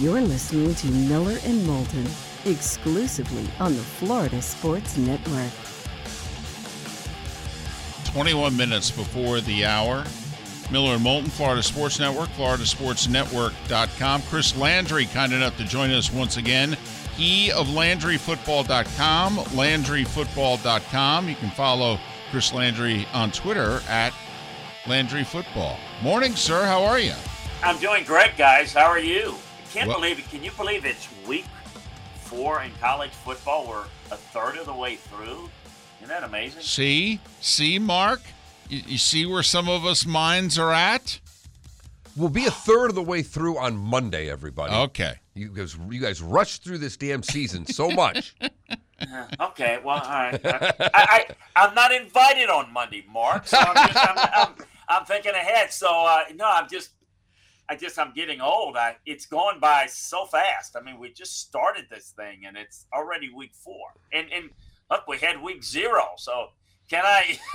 You're 0.00 0.22
listening 0.22 0.74
to 0.76 0.86
Miller 0.86 1.36
and 1.44 1.62
Moulton 1.66 2.06
exclusively 2.46 3.46
on 3.60 3.74
the 3.74 3.82
Florida 3.82 4.40
Sports 4.40 4.96
Network. 4.96 5.52
21 8.06 8.56
minutes 8.56 8.90
before 8.90 9.42
the 9.42 9.66
hour. 9.66 10.04
Miller 10.70 10.94
and 10.94 11.02
Moulton, 11.02 11.28
Florida 11.28 11.62
Sports 11.62 11.98
Network, 11.98 12.30
floridasportsnetwork.com. 12.30 14.22
Chris 14.22 14.56
Landry, 14.56 15.04
kind 15.04 15.34
enough 15.34 15.58
to 15.58 15.64
join 15.64 15.90
us 15.90 16.10
once 16.10 16.38
again. 16.38 16.78
He 17.18 17.52
of 17.52 17.66
LandryFootball.com, 17.66 19.36
LandryFootball.com. 19.36 21.28
You 21.28 21.34
can 21.34 21.50
follow 21.50 21.98
Chris 22.30 22.54
Landry 22.54 23.06
on 23.12 23.32
Twitter 23.32 23.82
at 23.86 24.14
LandryFootball. 24.84 25.76
Morning, 26.02 26.34
sir. 26.34 26.64
How 26.64 26.84
are 26.84 26.98
you? 26.98 27.12
I'm 27.62 27.78
doing 27.78 28.04
great, 28.04 28.38
guys. 28.38 28.72
How 28.72 28.86
are 28.86 28.98
you? 28.98 29.34
Can't 29.72 29.88
Well- 29.88 29.98
believe 30.00 30.18
it. 30.18 30.28
Can 30.30 30.42
you 30.42 30.50
believe 30.52 30.84
it's 30.84 31.08
week 31.26 31.46
four 32.24 32.62
in 32.62 32.72
college 32.80 33.10
football? 33.10 33.66
We're 33.68 33.84
a 34.10 34.16
third 34.16 34.56
of 34.56 34.66
the 34.66 34.74
way 34.74 34.96
through. 34.96 35.48
Isn't 35.98 36.08
that 36.08 36.24
amazing? 36.24 36.62
See? 36.62 37.20
See, 37.40 37.78
Mark? 37.78 38.20
You, 38.68 38.82
you 38.86 38.98
see 38.98 39.26
where 39.26 39.42
some 39.42 39.68
of 39.68 39.84
us 39.84 40.06
minds 40.06 40.58
are 40.58 40.72
at? 40.72 41.20
We'll 42.16 42.28
be 42.28 42.46
a 42.46 42.50
third 42.50 42.90
of 42.90 42.94
the 42.96 43.02
way 43.02 43.22
through 43.22 43.58
on 43.58 43.76
Monday, 43.76 44.28
everybody. 44.30 44.74
Okay. 44.74 45.14
You 45.34 45.48
guys, 45.50 45.76
you 45.88 46.00
guys 46.00 46.20
rushed 46.20 46.64
through 46.64 46.78
this 46.78 46.96
damn 46.96 47.22
season 47.22 47.66
so 47.66 47.90
much. 47.90 48.34
Okay, 49.40 49.78
well, 49.82 49.96
all 49.96 50.10
right. 50.10 50.38
I, 50.44 50.60
I, 50.94 51.26
I'm 51.56 51.74
not 51.74 51.90
invited 51.90 52.50
on 52.50 52.70
Monday, 52.70 53.02
Mark. 53.10 53.46
So 53.46 53.56
I'm, 53.56 53.88
just, 53.88 53.96
I'm, 53.96 54.28
I'm, 54.34 54.54
I'm 54.90 55.04
thinking 55.06 55.32
ahead. 55.32 55.72
So 55.72 55.88
uh, 56.04 56.24
no, 56.34 56.44
I'm 56.46 56.68
just, 56.68 56.90
I 57.70 57.76
just, 57.76 57.98
I'm 58.00 58.12
getting 58.12 58.40
old. 58.40 58.76
I, 58.76 58.96
it's 59.06 59.26
going 59.26 59.60
by 59.60 59.86
so 59.86 60.26
fast. 60.26 60.76
I 60.76 60.80
mean, 60.82 60.98
we 60.98 61.12
just 61.12 61.38
started 61.40 61.84
this 61.88 62.12
thing, 62.16 62.40
and 62.46 62.56
it's 62.56 62.86
already 62.92 63.30
week 63.32 63.52
four. 63.54 63.86
And 64.12 64.26
and 64.32 64.50
look, 64.90 65.06
we 65.06 65.18
had 65.18 65.40
week 65.40 65.62
zero. 65.62 66.08
So 66.16 66.48
can 66.90 67.04
I? 67.06 67.38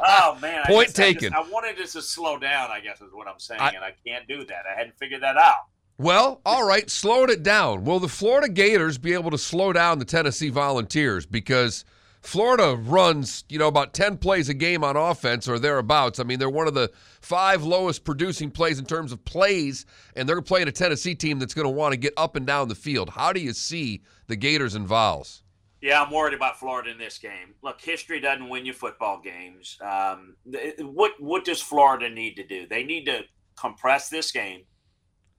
oh 0.00 0.38
man, 0.42 0.62
I 0.64 0.68
Point 0.68 0.88
just- 0.88 0.98
I 1.00 1.12
just- 1.12 1.20
taken. 1.20 1.32
I, 1.34 1.40
wanted 1.48 1.76
this 1.76 1.92
to 1.92 2.02
slow 2.02 2.38
down. 2.38 2.70
I 2.70 2.80
guess 2.80 3.00
is 3.00 3.12
what 3.12 3.28
I'm 3.28 3.38
saying, 3.38 3.60
I- 3.60 3.70
and 3.70 3.84
I 3.84 3.92
can't 4.06 4.26
do 4.26 4.44
that. 4.46 4.64
I 4.70 4.76
hadn't 4.76 4.98
figured 4.98 5.22
that 5.22 5.36
out. 5.36 5.66
well, 5.98 6.40
all 6.44 6.66
right, 6.66 6.90
slowing 6.90 7.30
it 7.30 7.42
down. 7.44 7.84
Will 7.84 8.00
the 8.00 8.08
Florida 8.08 8.48
Gators 8.48 8.98
be 8.98 9.12
able 9.12 9.30
to 9.30 9.38
slow 9.38 9.72
down 9.72 9.98
the 10.00 10.04
Tennessee 10.04 10.48
Volunteers? 10.50 11.24
Because 11.26 11.84
Florida 12.24 12.74
runs, 12.74 13.44
you 13.50 13.58
know, 13.58 13.68
about 13.68 13.92
10 13.92 14.16
plays 14.16 14.48
a 14.48 14.54
game 14.54 14.82
on 14.82 14.96
offense 14.96 15.46
or 15.46 15.58
thereabouts. 15.58 16.18
I 16.18 16.24
mean, 16.24 16.38
they're 16.38 16.48
one 16.48 16.66
of 16.66 16.72
the 16.72 16.90
five 17.20 17.62
lowest 17.62 18.04
producing 18.04 18.50
plays 18.50 18.78
in 18.78 18.86
terms 18.86 19.12
of 19.12 19.22
plays, 19.26 19.84
and 20.16 20.26
they're 20.26 20.40
playing 20.40 20.66
a 20.66 20.72
Tennessee 20.72 21.14
team 21.14 21.38
that's 21.38 21.52
going 21.52 21.66
to 21.66 21.70
want 21.70 21.92
to 21.92 21.98
get 21.98 22.14
up 22.16 22.34
and 22.34 22.46
down 22.46 22.68
the 22.68 22.74
field. 22.74 23.10
How 23.10 23.32
do 23.32 23.40
you 23.40 23.52
see 23.52 24.02
the 24.26 24.36
Gators 24.36 24.74
and 24.74 24.86
Vols? 24.86 25.42
Yeah, 25.82 26.02
I'm 26.02 26.10
worried 26.10 26.32
about 26.32 26.58
Florida 26.58 26.90
in 26.90 26.96
this 26.96 27.18
game. 27.18 27.54
Look, 27.62 27.78
history 27.78 28.20
doesn't 28.20 28.48
win 28.48 28.64
you 28.64 28.72
football 28.72 29.20
games. 29.20 29.76
Um, 29.82 30.36
what 30.80 31.12
what 31.18 31.44
does 31.44 31.60
Florida 31.60 32.08
need 32.08 32.36
to 32.36 32.46
do? 32.46 32.66
They 32.66 32.84
need 32.84 33.04
to 33.04 33.24
compress 33.54 34.08
this 34.08 34.32
game. 34.32 34.62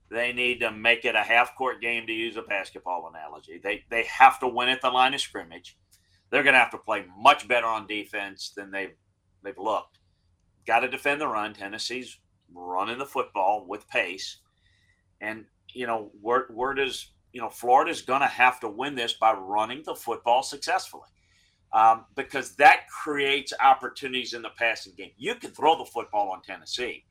They 0.08 0.32
need 0.32 0.60
to 0.60 0.70
make 0.70 1.04
it 1.04 1.16
a 1.16 1.22
half 1.22 1.56
court 1.56 1.80
game 1.80 2.06
to 2.06 2.12
use 2.12 2.36
a 2.36 2.42
basketball 2.42 3.10
analogy. 3.12 3.58
They 3.60 3.84
they 3.90 4.04
have 4.04 4.38
to 4.38 4.46
win 4.46 4.68
at 4.68 4.82
the 4.82 4.90
line 4.90 5.14
of 5.14 5.20
scrimmage. 5.20 5.76
They're 6.30 6.42
going 6.42 6.54
to 6.54 6.60
have 6.60 6.70
to 6.72 6.78
play 6.78 7.04
much 7.18 7.46
better 7.46 7.66
on 7.66 7.86
defense 7.86 8.52
than 8.56 8.70
they've 8.70 8.94
they've 9.42 9.58
looked. 9.58 9.98
Got 10.66 10.80
to 10.80 10.88
defend 10.88 11.20
the 11.20 11.28
run. 11.28 11.54
Tennessee's 11.54 12.18
running 12.52 12.98
the 12.98 13.06
football 13.06 13.66
with 13.68 13.88
pace, 13.88 14.38
and 15.20 15.44
you 15.72 15.86
know 15.86 16.10
where 16.20 16.46
where 16.50 16.74
does 16.74 17.12
you 17.32 17.40
know 17.40 17.50
Florida's 17.50 18.02
going 18.02 18.22
to 18.22 18.26
have 18.26 18.60
to 18.60 18.68
win 18.68 18.94
this 18.94 19.14
by 19.14 19.32
running 19.32 19.82
the 19.84 19.94
football 19.94 20.42
successfully, 20.42 21.08
um, 21.72 22.06
because 22.16 22.56
that 22.56 22.88
creates 22.88 23.52
opportunities 23.60 24.32
in 24.32 24.42
the 24.42 24.50
passing 24.58 24.94
game. 24.96 25.12
You 25.16 25.36
can 25.36 25.50
throw 25.50 25.78
the 25.78 25.84
football 25.84 26.30
on 26.30 26.42
Tennessee, 26.42 27.04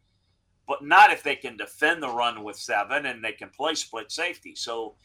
but 0.68 0.84
not 0.84 1.12
if 1.12 1.24
they 1.24 1.36
can 1.36 1.56
defend 1.58 2.02
the 2.04 2.10
run 2.10 2.44
with 2.44 2.58
seven 2.58 3.06
and 3.06 3.24
they 3.24 3.32
can 3.32 3.50
play 3.50 3.76
split 3.76 4.12
safety. 4.12 4.56
So, 4.56 4.96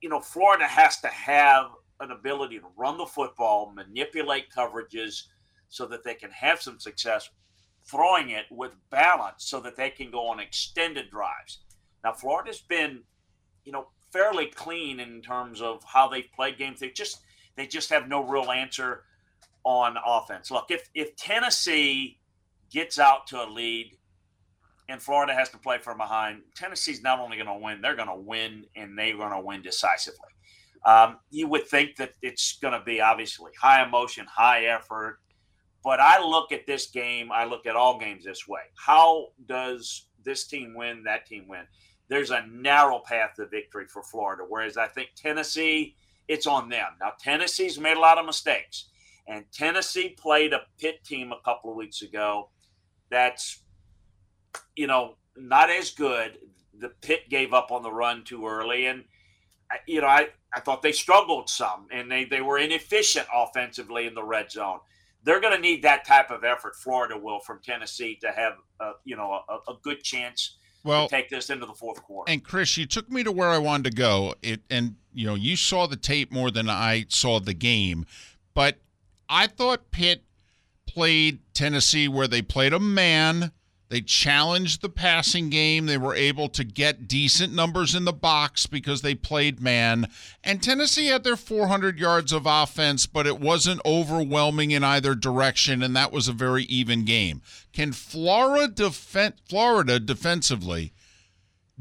you 0.00 0.08
know, 0.08 0.20
Florida 0.20 0.66
has 0.66 1.00
to 1.00 1.08
have 1.08 1.70
an 2.00 2.10
ability 2.10 2.58
to 2.58 2.66
run 2.76 2.98
the 2.98 3.06
football, 3.06 3.72
manipulate 3.74 4.50
coverages, 4.54 5.24
so 5.68 5.86
that 5.86 6.04
they 6.04 6.14
can 6.14 6.30
have 6.30 6.62
some 6.62 6.78
success 6.78 7.28
throwing 7.90 8.30
it 8.30 8.44
with 8.50 8.72
balance, 8.90 9.44
so 9.46 9.60
that 9.60 9.76
they 9.76 9.90
can 9.90 10.10
go 10.10 10.28
on 10.28 10.40
extended 10.40 11.10
drives. 11.10 11.60
Now, 12.04 12.12
Florida's 12.12 12.60
been, 12.60 13.02
you 13.64 13.72
know, 13.72 13.88
fairly 14.12 14.46
clean 14.46 15.00
in 15.00 15.20
terms 15.22 15.60
of 15.60 15.82
how 15.84 16.08
they've 16.08 16.30
played 16.34 16.58
games. 16.58 16.80
They 16.80 16.90
just 16.90 17.20
they 17.56 17.66
just 17.66 17.90
have 17.90 18.08
no 18.08 18.24
real 18.24 18.50
answer 18.50 19.04
on 19.64 19.96
offense. 20.04 20.50
Look, 20.50 20.70
if 20.70 20.88
if 20.94 21.16
Tennessee 21.16 22.20
gets 22.70 22.98
out 22.98 23.26
to 23.28 23.42
a 23.42 23.48
lead 23.48 23.96
and 24.88 25.02
Florida 25.02 25.34
has 25.34 25.50
to 25.50 25.58
play 25.58 25.78
from 25.78 25.98
behind, 25.98 26.42
Tennessee's 26.54 27.02
not 27.02 27.18
only 27.18 27.36
going 27.36 27.48
to 27.48 27.64
win, 27.64 27.80
they're 27.80 27.96
going 27.96 28.08
to 28.08 28.14
win 28.14 28.64
and 28.76 28.98
they're 28.98 29.16
going 29.16 29.32
to 29.32 29.40
win 29.40 29.62
decisively. 29.62 30.30
Um, 30.84 31.18
you 31.30 31.48
would 31.48 31.66
think 31.66 31.96
that 31.96 32.12
it's 32.22 32.58
going 32.58 32.72
to 32.72 32.84
be 32.84 33.00
obviously 33.00 33.52
high 33.60 33.84
emotion, 33.84 34.26
high 34.26 34.66
effort. 34.66 35.18
But 35.84 36.00
I 36.00 36.22
look 36.22 36.52
at 36.52 36.66
this 36.66 36.88
game, 36.88 37.30
I 37.32 37.44
look 37.44 37.66
at 37.66 37.76
all 37.76 37.98
games 37.98 38.24
this 38.24 38.48
way. 38.48 38.62
How 38.74 39.28
does 39.46 40.06
this 40.24 40.46
team 40.46 40.74
win, 40.74 41.02
that 41.04 41.26
team 41.26 41.46
win? 41.48 41.62
There's 42.08 42.30
a 42.30 42.46
narrow 42.46 43.00
path 43.00 43.34
to 43.36 43.46
victory 43.46 43.86
for 43.86 44.02
Florida, 44.02 44.44
whereas 44.48 44.76
I 44.76 44.88
think 44.88 45.10
Tennessee, 45.14 45.94
it's 46.26 46.46
on 46.46 46.68
them. 46.68 46.88
Now, 47.00 47.12
Tennessee's 47.20 47.78
made 47.78 47.96
a 47.96 48.00
lot 48.00 48.18
of 48.18 48.26
mistakes, 48.26 48.86
and 49.26 49.44
Tennessee 49.52 50.10
played 50.10 50.52
a 50.52 50.62
Pitt 50.78 51.04
team 51.04 51.32
a 51.32 51.40
couple 51.44 51.70
of 51.70 51.76
weeks 51.76 52.02
ago 52.02 52.50
that's, 53.10 53.62
you 54.74 54.86
know, 54.86 55.16
not 55.36 55.70
as 55.70 55.90
good. 55.90 56.38
The 56.78 56.90
Pitt 57.02 57.28
gave 57.30 57.52
up 57.52 57.70
on 57.70 57.82
the 57.82 57.92
run 57.92 58.24
too 58.24 58.46
early, 58.46 58.86
and 58.86 59.04
you 59.86 60.00
know, 60.00 60.06
I, 60.06 60.28
I 60.54 60.60
thought 60.60 60.82
they 60.82 60.92
struggled 60.92 61.48
some 61.48 61.86
and 61.90 62.10
they, 62.10 62.24
they 62.24 62.40
were 62.40 62.58
inefficient 62.58 63.26
offensively 63.34 64.06
in 64.06 64.14
the 64.14 64.22
red 64.24 64.50
zone. 64.50 64.78
They're 65.24 65.40
going 65.40 65.54
to 65.54 65.60
need 65.60 65.82
that 65.82 66.06
type 66.06 66.30
of 66.30 66.44
effort, 66.44 66.76
Florida 66.76 67.18
will, 67.18 67.40
from 67.40 67.60
Tennessee 67.62 68.18
to 68.22 68.30
have, 68.30 68.54
a, 68.80 68.92
you 69.04 69.16
know, 69.16 69.40
a, 69.48 69.70
a 69.70 69.74
good 69.82 70.02
chance 70.02 70.56
Well, 70.84 71.08
to 71.08 71.14
take 71.14 71.28
this 71.28 71.50
into 71.50 71.66
the 71.66 71.74
fourth 71.74 72.02
quarter. 72.02 72.30
And 72.30 72.42
Chris, 72.42 72.76
you 72.76 72.86
took 72.86 73.10
me 73.10 73.24
to 73.24 73.32
where 73.32 73.48
I 73.48 73.58
wanted 73.58 73.90
to 73.90 73.96
go. 73.96 74.34
It 74.42 74.62
and 74.70 74.94
you 75.12 75.26
know, 75.26 75.34
you 75.34 75.56
saw 75.56 75.86
the 75.86 75.96
tape 75.96 76.32
more 76.32 76.50
than 76.50 76.70
I 76.70 77.06
saw 77.08 77.40
the 77.40 77.52
game, 77.52 78.06
but 78.54 78.78
I 79.28 79.48
thought 79.48 79.90
Pitt 79.90 80.22
played 80.86 81.40
Tennessee 81.52 82.08
where 82.08 82.28
they 82.28 82.40
played 82.40 82.72
a 82.72 82.80
man. 82.80 83.52
They 83.88 84.02
challenged 84.02 84.82
the 84.82 84.90
passing 84.90 85.48
game. 85.48 85.86
They 85.86 85.96
were 85.96 86.14
able 86.14 86.48
to 86.50 86.62
get 86.62 87.08
decent 87.08 87.54
numbers 87.54 87.94
in 87.94 88.04
the 88.04 88.12
box 88.12 88.66
because 88.66 89.00
they 89.00 89.14
played 89.14 89.60
man. 89.60 90.08
And 90.44 90.62
Tennessee 90.62 91.06
had 91.06 91.24
their 91.24 91.36
400 91.36 91.98
yards 91.98 92.32
of 92.32 92.44
offense, 92.44 93.06
but 93.06 93.26
it 93.26 93.40
wasn't 93.40 93.80
overwhelming 93.86 94.72
in 94.72 94.84
either 94.84 95.14
direction, 95.14 95.82
and 95.82 95.96
that 95.96 96.12
was 96.12 96.28
a 96.28 96.32
very 96.32 96.64
even 96.64 97.06
game. 97.06 97.40
Can 97.72 97.92
Florida 97.92 98.68
defen- 98.68 99.38
Florida 99.48 99.98
defensively 99.98 100.92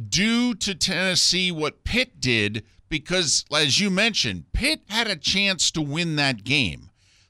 do 0.10 0.54
to 0.56 0.76
Tennessee 0.76 1.52
what 1.52 1.84
Pitt 1.84 2.22
did 2.22 2.64
because, 2.88 3.44
as 3.54 3.82
you 3.82 3.90
mentioned, 3.90 4.46
Pitt 4.54 4.82
had 4.88 5.08
a 5.08 5.16
chance 5.16 5.72
to 5.72 5.82
win 5.82 6.16
that 6.16 6.46
game. 6.46 6.87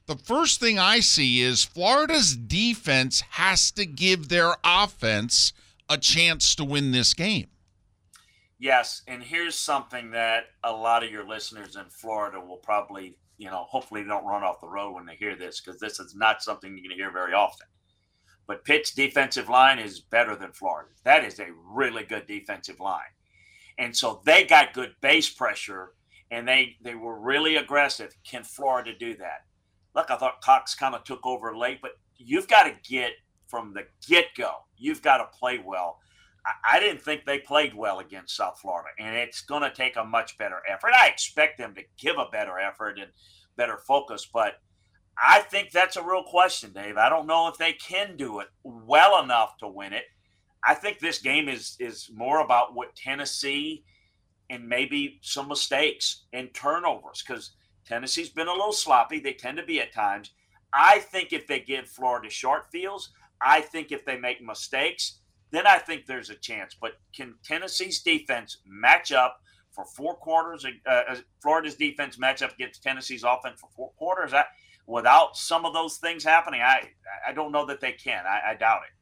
The 0.08 0.16
first 0.16 0.58
thing 0.58 0.78
I 0.78 1.00
see 1.00 1.42
is 1.42 1.66
Florida's 1.66 2.34
defense 2.34 3.22
has 3.32 3.70
to 3.72 3.84
give 3.84 4.30
their 4.30 4.54
offense 4.64 5.52
a 5.86 5.98
chance 5.98 6.54
to 6.54 6.64
win 6.64 6.92
this 6.92 7.12
game. 7.12 7.48
Yes, 8.58 9.02
and 9.06 9.22
here's 9.22 9.54
something 9.54 10.10
that 10.12 10.44
a 10.64 10.72
lot 10.72 11.04
of 11.04 11.10
your 11.10 11.28
listeners 11.28 11.76
in 11.76 11.84
Florida 11.90 12.40
will 12.40 12.56
probably, 12.56 13.18
you 13.36 13.50
know, 13.50 13.66
hopefully 13.68 14.02
don't 14.02 14.24
run 14.24 14.42
off 14.42 14.62
the 14.62 14.66
road 14.66 14.94
when 14.94 15.04
they 15.04 15.14
hear 15.14 15.36
this 15.36 15.60
because 15.60 15.78
this 15.78 16.00
is 16.00 16.14
not 16.14 16.42
something 16.42 16.70
you're 16.70 16.88
going 16.88 16.88
to 16.88 16.94
hear 16.96 17.12
very 17.12 17.34
often. 17.34 17.66
But 18.46 18.64
Pitt's 18.64 18.92
defensive 18.92 19.50
line 19.50 19.78
is 19.78 20.00
better 20.00 20.34
than 20.34 20.52
Florida's. 20.52 21.02
That 21.04 21.22
is 21.22 21.38
a 21.38 21.52
really 21.70 22.04
good 22.04 22.26
defensive 22.26 22.80
line. 22.80 23.12
And 23.76 23.94
so 23.94 24.22
they 24.24 24.44
got 24.44 24.72
good 24.72 24.94
base 25.02 25.28
pressure 25.28 25.92
and 26.30 26.48
they 26.48 26.76
they 26.80 26.94
were 26.94 27.20
really 27.20 27.56
aggressive. 27.56 28.16
Can 28.24 28.42
Florida 28.42 28.94
do 28.98 29.14
that? 29.16 29.42
Look, 29.94 30.10
I 30.10 30.16
thought 30.16 30.40
Cox 30.40 30.74
kind 30.74 30.94
of 30.94 31.04
took 31.04 31.26
over 31.26 31.56
late, 31.56 31.80
but 31.82 31.92
you've 32.16 32.48
got 32.48 32.64
to 32.64 32.74
get 32.88 33.12
from 33.46 33.72
the 33.72 33.84
get-go. 34.06 34.50
You've 34.76 35.02
got 35.02 35.18
to 35.18 35.38
play 35.38 35.58
well. 35.58 35.98
I- 36.44 36.76
I 36.76 36.80
didn't 36.80 37.02
think 37.02 37.24
they 37.24 37.38
played 37.38 37.74
well 37.74 37.98
against 37.98 38.36
South 38.36 38.60
Florida, 38.60 38.90
and 38.98 39.16
it's 39.16 39.40
going 39.42 39.62
to 39.62 39.70
take 39.70 39.96
a 39.96 40.04
much 40.04 40.36
better 40.38 40.62
effort. 40.68 40.92
I 40.94 41.08
expect 41.08 41.58
them 41.58 41.74
to 41.74 41.82
give 41.96 42.18
a 42.18 42.28
better 42.30 42.58
effort 42.58 42.98
and 42.98 43.10
better 43.56 43.78
focus, 43.78 44.26
but 44.32 44.60
I 45.20 45.40
think 45.40 45.72
that's 45.72 45.96
a 45.96 46.02
real 46.02 46.22
question, 46.22 46.72
Dave. 46.72 46.96
I 46.96 47.08
don't 47.08 47.26
know 47.26 47.48
if 47.48 47.58
they 47.58 47.72
can 47.72 48.16
do 48.16 48.40
it 48.40 48.48
well 48.62 49.22
enough 49.22 49.56
to 49.58 49.68
win 49.68 49.92
it. 49.92 50.04
I 50.64 50.74
think 50.74 50.98
this 50.98 51.18
game 51.18 51.48
is 51.48 51.76
is 51.80 52.10
more 52.12 52.40
about 52.40 52.74
what 52.74 52.94
Tennessee 52.94 53.84
and 54.50 54.68
maybe 54.68 55.18
some 55.22 55.48
mistakes 55.48 56.24
and 56.32 56.52
turnovers 56.54 57.22
because 57.26 57.52
Tennessee's 57.88 58.28
been 58.28 58.48
a 58.48 58.52
little 58.52 58.72
sloppy. 58.72 59.18
They 59.18 59.32
tend 59.32 59.56
to 59.56 59.64
be 59.64 59.80
at 59.80 59.92
times. 59.92 60.30
I 60.74 60.98
think 60.98 61.32
if 61.32 61.46
they 61.46 61.60
give 61.60 61.88
Florida 61.88 62.28
short 62.28 62.70
fields, 62.70 63.10
I 63.40 63.62
think 63.62 63.90
if 63.90 64.04
they 64.04 64.18
make 64.18 64.42
mistakes, 64.42 65.20
then 65.50 65.66
I 65.66 65.78
think 65.78 66.04
there's 66.04 66.28
a 66.28 66.34
chance. 66.34 66.76
But 66.78 66.92
can 67.16 67.34
Tennessee's 67.42 68.02
defense 68.02 68.58
match 68.66 69.12
up 69.12 69.40
for 69.70 69.86
four 69.86 70.16
quarters? 70.16 70.66
Uh, 70.86 71.16
Florida's 71.42 71.76
defense 71.76 72.18
match 72.18 72.42
up 72.42 72.52
against 72.52 72.82
Tennessee's 72.82 73.24
offense 73.24 73.58
for 73.58 73.70
four 73.74 73.92
quarters? 73.92 74.34
I, 74.34 74.44
without 74.86 75.36
some 75.36 75.64
of 75.64 75.72
those 75.72 75.96
things 75.96 76.22
happening, 76.22 76.60
I 76.60 76.90
I 77.26 77.32
don't 77.32 77.52
know 77.52 77.64
that 77.66 77.80
they 77.80 77.92
can. 77.92 78.24
I, 78.26 78.50
I 78.50 78.54
doubt 78.54 78.82
it. 78.86 78.97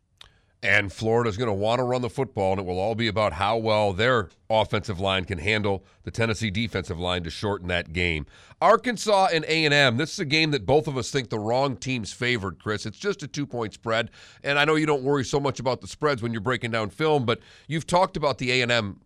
And 0.63 0.93
Florida's 0.93 1.37
going 1.37 1.49
to 1.49 1.55
want 1.55 1.81
to 1.81 1.85
run 1.85 2.03
the 2.03 2.11
football, 2.11 2.53
and 2.53 2.61
it 2.61 2.67
will 2.67 2.79
all 2.79 2.95
be 2.95 3.09
about 3.09 3.35
how 3.35 3.57
well 3.59 3.93
their 3.93 4.31
offensive 4.49 4.99
line 4.99 5.25
can 5.25 5.39
handle 5.39 5.85
the 6.05 6.11
Tennessee 6.11 6.51
defensive 6.51 6.99
line 6.99 7.23
to 7.25 7.31
shorten 7.31 7.69
that 7.69 7.93
game. 7.93 8.27
Arkansas 8.61 9.29
and 9.33 9.45
A&M. 9.45 9.99
This 9.99 10.15
is 10.15 10.19
a 10.19 10.25
game 10.25 10.51
that 10.53 10.65
both 10.65 10.89
of 10.89 10.97
us 10.97 11.11
think 11.11 11.29
the 11.29 11.39
wrong 11.39 11.77
team's 11.77 12.13
favored, 12.13 12.59
Chris. 12.59 12.87
It's 12.87 12.99
just 12.99 13.23
a 13.23 13.29
two-point 13.29 13.75
spread, 13.75 14.11
and 14.43 14.59
I 14.59 14.65
know 14.65 14.77
you 14.77 14.87
don't 14.87 15.03
worry 15.03 15.25
so 15.25 15.39
much 15.39 15.61
about 15.61 15.83
the 15.83 15.87
spreads 15.87 16.23
when 16.23 16.33
you're 16.33 16.41
breaking 16.41 16.71
down 16.71 16.89
film, 16.89 17.27
but 17.27 17.41
you've 17.69 17.87
talked 17.87 18.17
about 18.17 18.39
the 18.39 18.63
A&M 18.63 19.01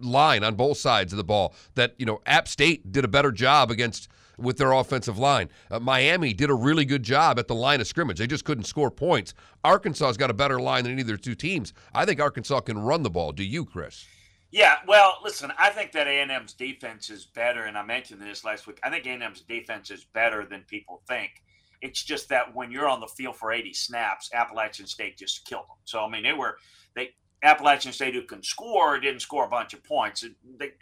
line 0.00 0.44
on 0.44 0.54
both 0.54 0.76
sides 0.76 1.12
of 1.12 1.16
the 1.16 1.24
ball. 1.24 1.54
That 1.76 1.94
you 1.98 2.06
know, 2.06 2.20
App 2.26 2.46
State 2.46 2.92
did 2.92 3.04
a 3.04 3.08
better 3.08 3.32
job 3.32 3.70
against 3.70 4.08
with 4.38 4.58
their 4.58 4.72
offensive 4.72 5.18
line. 5.18 5.48
Uh, 5.70 5.80
Miami 5.80 6.32
did 6.32 6.50
a 6.50 6.54
really 6.54 6.84
good 6.84 7.02
job 7.02 7.38
at 7.38 7.48
the 7.48 7.54
line 7.54 7.80
of 7.80 7.86
scrimmage. 7.86 8.18
They 8.18 8.26
just 8.26 8.44
couldn't 8.44 8.64
score 8.64 8.90
points. 8.90 9.34
Arkansas's 9.64 10.16
got 10.16 10.30
a 10.30 10.34
better 10.34 10.60
line 10.60 10.84
than 10.84 10.98
either 10.98 11.16
two 11.16 11.34
teams. 11.34 11.72
I 11.94 12.04
think 12.04 12.20
Arkansas 12.20 12.60
can 12.60 12.78
run 12.78 13.02
the 13.02 13.10
ball. 13.10 13.32
Do 13.32 13.44
you, 13.44 13.64
Chris? 13.64 14.06
Yeah, 14.50 14.76
well, 14.86 15.18
listen, 15.24 15.52
I 15.58 15.70
think 15.70 15.90
that 15.92 16.06
A&M's 16.06 16.52
defense 16.52 17.10
is 17.10 17.24
better, 17.24 17.64
and 17.64 17.76
I 17.76 17.82
mentioned 17.82 18.20
this 18.20 18.44
last 18.44 18.68
week. 18.68 18.78
I 18.84 18.90
think 18.90 19.04
A&M's 19.04 19.40
defense 19.40 19.90
is 19.90 20.04
better 20.04 20.46
than 20.46 20.60
people 20.68 21.02
think. 21.08 21.42
It's 21.82 22.02
just 22.02 22.28
that 22.28 22.54
when 22.54 22.70
you're 22.70 22.88
on 22.88 23.00
the 23.00 23.08
field 23.08 23.36
for 23.36 23.52
80 23.52 23.72
snaps, 23.72 24.30
Appalachian 24.32 24.86
State 24.86 25.18
just 25.18 25.44
killed 25.44 25.64
them. 25.64 25.76
So 25.84 26.04
I 26.04 26.08
mean, 26.08 26.22
they 26.22 26.32
were 26.32 26.56
they 26.94 27.10
Appalachian 27.44 27.92
State 27.92 28.14
who 28.14 28.22
can 28.22 28.42
score 28.42 28.98
didn't 28.98 29.20
score 29.20 29.44
a 29.44 29.48
bunch 29.48 29.74
of 29.74 29.84
points. 29.84 30.24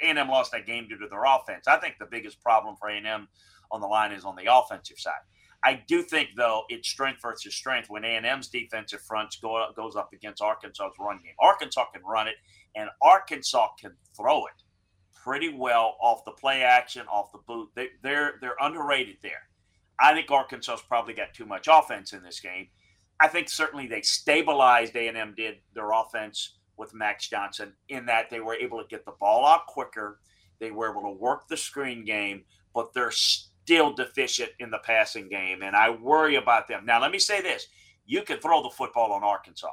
A&M 0.00 0.28
lost 0.28 0.52
that 0.52 0.66
game 0.66 0.88
due 0.88 0.98
to 0.98 1.08
their 1.08 1.24
offense. 1.24 1.66
I 1.66 1.76
think 1.76 1.96
the 1.98 2.06
biggest 2.10 2.40
problem 2.40 2.76
for 2.76 2.88
A&M 2.88 3.28
on 3.70 3.80
the 3.80 3.86
line 3.86 4.12
is 4.12 4.24
on 4.24 4.36
the 4.36 4.54
offensive 4.54 4.98
side. 4.98 5.20
I 5.64 5.82
do 5.86 6.02
think 6.02 6.30
though 6.36 6.62
it's 6.68 6.88
strength 6.88 7.20
versus 7.22 7.54
strength 7.54 7.88
when 7.88 8.04
A&M's 8.04 8.48
defensive 8.48 9.00
fronts 9.02 9.36
go 9.36 9.64
goes 9.76 9.96
up 9.96 10.10
against 10.12 10.42
Arkansas's 10.42 10.96
run 10.98 11.20
game. 11.22 11.34
Arkansas 11.40 11.86
can 11.92 12.02
run 12.04 12.28
it, 12.28 12.34
and 12.74 12.90
Arkansas 13.00 13.68
can 13.80 13.92
throw 14.16 14.46
it 14.46 14.62
pretty 15.24 15.50
well 15.50 15.96
off 16.00 16.24
the 16.24 16.32
play 16.32 16.62
action, 16.62 17.06
off 17.06 17.30
the 17.32 17.38
boot. 17.46 17.68
They, 17.76 17.88
they're 18.02 18.34
they're 18.40 18.56
underrated 18.60 19.18
there. 19.22 19.48
I 20.00 20.14
think 20.14 20.30
Arkansas's 20.30 20.84
probably 20.88 21.14
got 21.14 21.32
too 21.32 21.46
much 21.46 21.68
offense 21.70 22.12
in 22.12 22.22
this 22.22 22.40
game. 22.40 22.68
I 23.22 23.28
think 23.28 23.48
certainly 23.48 23.86
they 23.86 24.02
stabilized 24.02 24.96
A&M 24.96 25.34
did 25.36 25.58
their 25.76 25.92
offense 25.92 26.56
with 26.76 26.92
Max 26.92 27.28
Johnson 27.28 27.72
in 27.88 28.04
that 28.06 28.28
they 28.30 28.40
were 28.40 28.56
able 28.56 28.82
to 28.82 28.88
get 28.88 29.04
the 29.04 29.14
ball 29.20 29.46
out 29.46 29.68
quicker. 29.68 30.18
They 30.58 30.72
were 30.72 30.90
able 30.90 31.02
to 31.02 31.20
work 31.20 31.46
the 31.46 31.56
screen 31.56 32.04
game, 32.04 32.42
but 32.74 32.92
they're 32.92 33.12
still 33.12 33.92
deficient 33.92 34.50
in 34.58 34.72
the 34.72 34.80
passing 34.80 35.28
game, 35.28 35.62
and 35.62 35.76
I 35.76 35.90
worry 35.90 36.34
about 36.34 36.66
them. 36.66 36.84
Now, 36.84 37.00
let 37.00 37.12
me 37.12 37.20
say 37.20 37.40
this: 37.40 37.68
you 38.06 38.22
can 38.22 38.38
throw 38.38 38.60
the 38.60 38.70
football 38.70 39.12
on 39.12 39.22
Arkansas. 39.22 39.70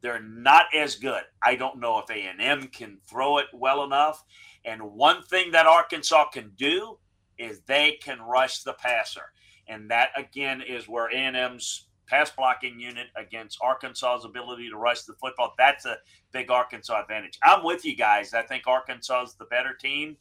They're 0.00 0.20
not 0.20 0.66
as 0.74 0.96
good. 0.96 1.22
I 1.44 1.54
don't 1.54 1.78
know 1.78 2.00
if 2.00 2.10
A&M 2.10 2.66
can 2.68 2.98
throw 3.08 3.38
it 3.38 3.46
well 3.54 3.84
enough. 3.84 4.24
And 4.64 4.82
one 4.82 5.22
thing 5.22 5.52
that 5.52 5.66
Arkansas 5.66 6.30
can 6.30 6.50
do 6.56 6.98
is 7.38 7.60
they 7.60 7.98
can 8.02 8.20
rush 8.20 8.64
the 8.64 8.72
passer. 8.72 9.32
And 9.68 9.88
that 9.92 10.08
again 10.16 10.60
is 10.60 10.88
where 10.88 11.06
A&M's 11.06 11.86
pass 12.06 12.30
blocking 12.30 12.78
unit 12.78 13.06
against 13.16 13.58
Arkansas's 13.62 14.24
ability 14.24 14.70
to 14.70 14.76
rush 14.76 15.02
the 15.02 15.14
football. 15.14 15.54
That's 15.58 15.84
a 15.86 15.96
big 16.32 16.50
Arkansas 16.50 17.00
advantage. 17.00 17.38
I'm 17.42 17.64
with 17.64 17.84
you 17.84 17.96
guys. 17.96 18.34
I 18.34 18.42
think 18.42 18.66
Arkansas 18.66 19.22
is 19.22 19.34
the 19.34 19.46
better 19.46 19.74
team. 19.74 20.16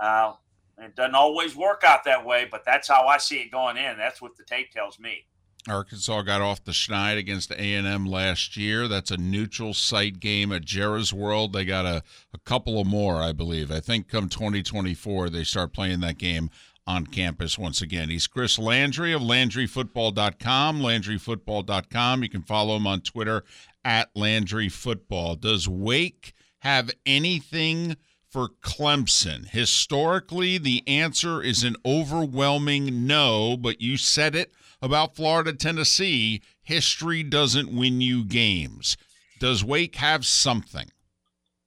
Uh, 0.00 0.34
it 0.78 0.96
doesn't 0.96 1.14
always 1.14 1.54
work 1.54 1.84
out 1.86 2.04
that 2.04 2.24
way, 2.24 2.48
but 2.50 2.64
that's 2.64 2.88
how 2.88 3.06
I 3.06 3.18
see 3.18 3.36
it 3.36 3.50
going 3.50 3.76
in. 3.76 3.96
That's 3.96 4.20
what 4.20 4.36
the 4.36 4.44
tape 4.44 4.72
tells 4.72 4.98
me. 4.98 5.26
Arkansas 5.66 6.22
got 6.22 6.42
off 6.42 6.62
the 6.64 6.72
schneid 6.72 7.16
against 7.16 7.50
A&M 7.50 8.04
last 8.04 8.54
year. 8.56 8.86
That's 8.86 9.10
a 9.10 9.16
neutral 9.16 9.72
site 9.72 10.20
game 10.20 10.52
at 10.52 10.64
Jerry's 10.64 11.12
World. 11.12 11.54
They 11.54 11.64
got 11.64 11.86
a, 11.86 12.02
a 12.34 12.38
couple 12.44 12.78
of 12.78 12.86
more, 12.86 13.22
I 13.22 13.32
believe. 13.32 13.70
I 13.70 13.80
think 13.80 14.08
come 14.08 14.28
2024 14.28 15.30
they 15.30 15.42
start 15.44 15.72
playing 15.72 16.00
that 16.00 16.18
game 16.18 16.50
on 16.86 17.06
campus 17.06 17.58
once 17.58 17.80
again. 17.80 18.10
He's 18.10 18.26
Chris 18.26 18.58
Landry 18.58 19.12
of 19.12 19.22
LandryFootball.com. 19.22 20.80
LandryFootball.com. 20.80 22.22
You 22.22 22.28
can 22.28 22.42
follow 22.42 22.76
him 22.76 22.86
on 22.86 23.00
Twitter 23.00 23.44
at 23.84 24.14
LandryFootball. 24.14 25.40
Does 25.40 25.68
Wake 25.68 26.34
have 26.60 26.90
anything 27.06 27.96
for 28.28 28.48
Clemson? 28.62 29.48
Historically, 29.48 30.58
the 30.58 30.82
answer 30.86 31.42
is 31.42 31.64
an 31.64 31.76
overwhelming 31.84 33.06
no, 33.06 33.56
but 33.56 33.80
you 33.80 33.96
said 33.96 34.34
it 34.34 34.52
about 34.82 35.16
Florida 35.16 35.52
Tennessee. 35.52 36.42
History 36.62 37.22
doesn't 37.22 37.74
win 37.74 38.00
you 38.00 38.24
games. 38.24 38.96
Does 39.40 39.64
Wake 39.64 39.96
have 39.96 40.26
something? 40.26 40.90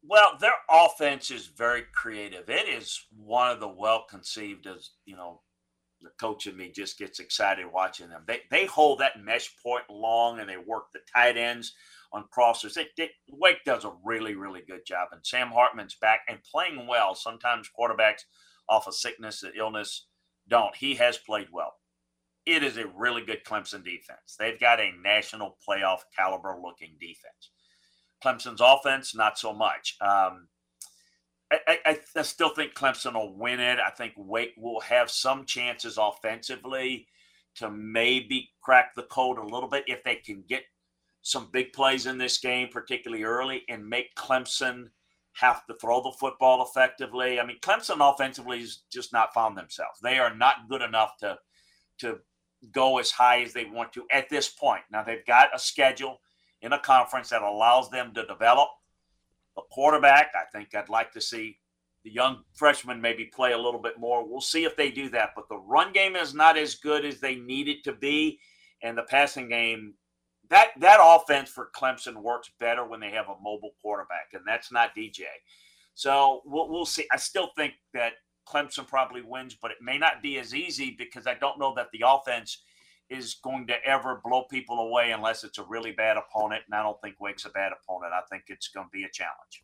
Well, 0.09 0.38
their 0.39 0.54
offense 0.69 1.31
is 1.31 1.48
very 1.48 1.83
creative. 1.94 2.50
It 2.50 2.69
is 2.69 3.06
one 3.15 3.51
of 3.51 3.59
the 3.59 3.68
well 3.68 4.06
conceived 4.09 4.65
as, 4.65 4.92
you 5.06 5.15
know, 5.18 5.42
the 6.01 6.09
coach 6.19 6.48
in 6.48 6.56
me 6.56 6.71
just 6.74 6.98
gets 6.98 7.19
excited 7.19 7.65
watching 7.71 8.09
them. 8.09 8.24
They 8.27 8.42
they 8.51 8.65
hold 8.65 9.00
that 9.00 9.19
mesh 9.21 9.54
point 9.63 9.83
long 9.89 10.39
and 10.39 10.48
they 10.48 10.57
work 10.57 10.86
the 10.94 11.00
tight 11.13 11.38
ends 11.38 11.74
on 12.13 12.25
crossers. 12.36 12.75
They, 12.75 12.88
they, 12.98 13.09
Wake 13.31 13.63
does 13.65 13.83
a 13.83 13.94
really, 14.06 14.36
really 14.36 14.62
good 14.68 14.86
job. 14.86 15.09
And 15.12 15.25
Sam 15.25 15.50
Hartman's 15.50 15.98
back 16.00 16.21
and 16.30 16.38
playing 16.44 16.88
well. 16.88 17.15
Sometimes 17.15 17.69
quarterbacks 17.77 18.21
off 18.69 18.88
of 18.88 18.95
sickness 18.95 19.44
and 19.44 19.53
illness 19.57 20.07
don't. 20.48 20.75
He 20.75 20.95
has 20.95 21.18
played 21.18 21.48
well. 21.51 21.74
It 22.45 22.63
is 22.63 22.77
a 22.77 22.88
really 22.95 23.25
good 23.25 23.44
Clemson 23.44 23.83
defense. 23.83 24.38
They've 24.39 24.60
got 24.60 24.80
a 24.80 24.94
national 25.03 25.57
playoff 25.68 26.01
caliber 26.15 26.57
looking 26.63 26.95
defense. 27.00 27.51
Clemson's 28.24 28.62
offense, 28.62 29.15
not 29.15 29.38
so 29.38 29.53
much. 29.53 29.95
Um, 30.01 30.47
I, 31.51 31.79
I, 31.86 32.00
I, 32.15 32.21
still 32.24 32.50
think 32.50 32.74
Clemson 32.74 33.13
will 33.13 33.38
win 33.38 33.59
it. 33.59 33.79
I 33.79 33.89
think 33.89 34.13
Wake 34.17 34.53
will 34.57 34.81
have 34.81 35.09
some 35.09 35.45
chances 35.45 35.97
offensively 35.97 37.07
to 37.55 37.71
maybe 37.71 38.50
crack 38.62 38.93
the 38.95 39.03
code 39.03 39.38
a 39.38 39.43
little 39.43 39.69
bit 39.69 39.86
if 39.88 40.03
they 40.03 40.15
can 40.15 40.43
get 40.47 40.63
some 41.21 41.50
big 41.51 41.74
plays 41.74 42.05
in 42.05 42.17
this 42.17 42.38
game, 42.38 42.67
particularly 42.69 43.24
early, 43.24 43.63
and 43.69 43.88
make 43.88 44.13
Clemson 44.15 44.89
have 45.33 45.65
to 45.67 45.75
throw 45.75 46.01
the 46.01 46.15
football 46.19 46.63
effectively. 46.63 47.39
I 47.39 47.45
mean, 47.45 47.59
Clemson 47.62 47.97
offensively 48.01 48.59
has 48.59 48.79
just 48.91 49.13
not 49.13 49.33
found 49.33 49.57
themselves. 49.57 50.00
They 50.01 50.17
are 50.19 50.36
not 50.36 50.69
good 50.69 50.81
enough 50.81 51.17
to 51.19 51.38
to 52.00 52.19
go 52.71 52.97
as 52.97 53.12
high 53.12 53.41
as 53.41 53.53
they 53.53 53.65
want 53.65 53.93
to 53.93 54.05
at 54.12 54.29
this 54.29 54.50
point. 54.50 54.81
Now 54.91 55.03
they've 55.03 55.25
got 55.25 55.55
a 55.55 55.59
schedule 55.59 56.19
in 56.61 56.73
a 56.73 56.79
conference 56.79 57.29
that 57.29 57.41
allows 57.41 57.89
them 57.89 58.13
to 58.13 58.25
develop 58.25 58.69
a 59.57 59.61
quarterback. 59.71 60.31
I 60.35 60.45
think 60.51 60.73
I'd 60.75 60.89
like 60.89 61.11
to 61.13 61.21
see 61.21 61.57
the 62.03 62.11
young 62.11 62.43
freshman 62.53 63.01
maybe 63.01 63.25
play 63.25 63.53
a 63.53 63.57
little 63.57 63.81
bit 63.81 63.99
more. 63.99 64.27
We'll 64.27 64.41
see 64.41 64.63
if 64.63 64.75
they 64.75 64.91
do 64.91 65.09
that. 65.09 65.31
But 65.35 65.49
the 65.49 65.57
run 65.57 65.93
game 65.93 66.15
is 66.15 66.33
not 66.33 66.57
as 66.57 66.75
good 66.75 67.05
as 67.05 67.19
they 67.19 67.35
need 67.35 67.67
it 67.67 67.83
to 67.83 67.93
be. 67.93 68.39
And 68.83 68.97
the 68.97 69.03
passing 69.03 69.49
game, 69.49 69.93
that 70.49 70.69
that 70.79 70.99
offense 71.01 71.49
for 71.49 71.69
Clemson 71.75 72.15
works 72.21 72.51
better 72.59 72.85
when 72.85 72.99
they 72.99 73.09
have 73.11 73.27
a 73.27 73.35
mobile 73.41 73.71
quarterback, 73.81 74.29
and 74.33 74.43
that's 74.45 74.71
not 74.71 74.95
DJ. 74.95 75.23
So 75.95 76.41
we'll, 76.45 76.69
we'll 76.69 76.85
see. 76.85 77.05
I 77.11 77.17
still 77.17 77.49
think 77.55 77.73
that 77.93 78.13
Clemson 78.47 78.87
probably 78.87 79.21
wins, 79.21 79.57
but 79.59 79.71
it 79.71 79.77
may 79.81 79.97
not 79.97 80.21
be 80.21 80.37
as 80.37 80.53
easy 80.53 80.95
because 80.97 81.27
I 81.27 81.33
don't 81.33 81.59
know 81.59 81.73
that 81.75 81.87
the 81.91 82.03
offense– 82.07 82.63
is 83.09 83.35
going 83.35 83.67
to 83.67 83.85
ever 83.85 84.21
blow 84.23 84.43
people 84.43 84.79
away 84.79 85.11
unless 85.11 85.43
it's 85.43 85.57
a 85.57 85.63
really 85.63 85.91
bad 85.91 86.17
opponent. 86.17 86.63
And 86.65 86.75
I 86.75 86.83
don't 86.83 86.99
think 87.01 87.19
Wake's 87.19 87.45
a 87.45 87.49
bad 87.49 87.71
opponent. 87.71 88.13
I 88.13 88.21
think 88.29 88.45
it's 88.47 88.67
going 88.67 88.87
to 88.87 88.91
be 88.91 89.03
a 89.03 89.09
challenge. 89.09 89.63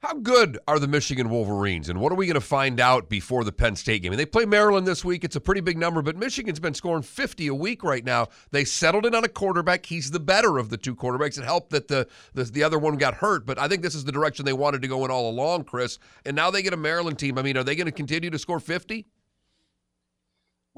How 0.00 0.14
good 0.14 0.60
are 0.68 0.78
the 0.78 0.86
Michigan 0.86 1.28
Wolverines, 1.28 1.88
and 1.88 2.00
what 2.00 2.12
are 2.12 2.14
we 2.14 2.26
going 2.26 2.34
to 2.34 2.40
find 2.40 2.78
out 2.78 3.08
before 3.08 3.42
the 3.42 3.50
Penn 3.50 3.74
State 3.74 4.02
game? 4.02 4.12
And 4.12 4.20
they 4.20 4.26
play 4.26 4.44
Maryland 4.44 4.86
this 4.86 5.04
week. 5.04 5.24
It's 5.24 5.34
a 5.34 5.40
pretty 5.40 5.60
big 5.60 5.76
number, 5.76 6.02
but 6.02 6.16
Michigan's 6.16 6.60
been 6.60 6.74
scoring 6.74 7.02
50 7.02 7.48
a 7.48 7.54
week 7.54 7.82
right 7.82 8.04
now. 8.04 8.28
They 8.52 8.64
settled 8.64 9.06
in 9.06 9.14
on 9.16 9.24
a 9.24 9.28
quarterback. 9.28 9.86
He's 9.86 10.12
the 10.12 10.20
better 10.20 10.56
of 10.56 10.70
the 10.70 10.76
two 10.76 10.94
quarterbacks. 10.94 11.36
It 11.36 11.42
helped 11.42 11.70
that 11.70 11.88
the, 11.88 12.06
the 12.32 12.44
the 12.44 12.62
other 12.62 12.78
one 12.78 12.96
got 12.96 13.14
hurt, 13.14 13.44
but 13.44 13.58
I 13.58 13.66
think 13.66 13.82
this 13.82 13.96
is 13.96 14.04
the 14.04 14.12
direction 14.12 14.44
they 14.44 14.52
wanted 14.52 14.82
to 14.82 14.88
go 14.88 15.04
in 15.04 15.10
all 15.10 15.28
along, 15.28 15.64
Chris. 15.64 15.98
And 16.24 16.36
now 16.36 16.52
they 16.52 16.62
get 16.62 16.72
a 16.72 16.76
Maryland 16.76 17.18
team. 17.18 17.36
I 17.36 17.42
mean, 17.42 17.56
are 17.56 17.64
they 17.64 17.74
going 17.74 17.86
to 17.86 17.92
continue 17.92 18.30
to 18.30 18.38
score 18.38 18.60
50? 18.60 19.04